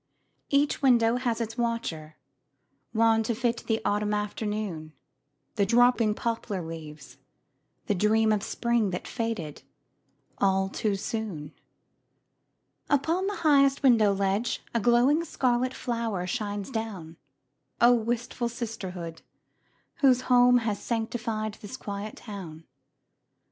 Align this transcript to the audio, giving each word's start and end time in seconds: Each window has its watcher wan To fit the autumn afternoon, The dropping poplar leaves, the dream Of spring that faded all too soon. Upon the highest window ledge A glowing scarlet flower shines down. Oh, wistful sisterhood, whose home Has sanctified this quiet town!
Each 0.49 0.81
window 0.81 1.17
has 1.17 1.39
its 1.39 1.59
watcher 1.59 2.15
wan 2.91 3.21
To 3.21 3.35
fit 3.35 3.63
the 3.67 3.79
autumn 3.85 4.15
afternoon, 4.15 4.93
The 5.57 5.65
dropping 5.67 6.15
poplar 6.15 6.63
leaves, 6.65 7.17
the 7.85 7.93
dream 7.93 8.31
Of 8.31 8.41
spring 8.41 8.89
that 8.89 9.07
faded 9.07 9.61
all 10.39 10.69
too 10.69 10.95
soon. 10.95 11.53
Upon 12.89 13.27
the 13.27 13.35
highest 13.45 13.83
window 13.83 14.11
ledge 14.11 14.61
A 14.73 14.79
glowing 14.79 15.23
scarlet 15.23 15.75
flower 15.75 16.25
shines 16.25 16.71
down. 16.71 17.17
Oh, 17.79 17.93
wistful 17.93 18.49
sisterhood, 18.49 19.21
whose 19.97 20.21
home 20.21 20.57
Has 20.65 20.81
sanctified 20.81 21.59
this 21.61 21.77
quiet 21.77 22.15
town! 22.15 22.65